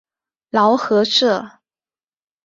[0.49, 1.59] 劳合社。